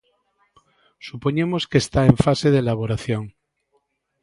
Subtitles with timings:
[1.07, 3.23] Supoñemos que está en fase de elaboración.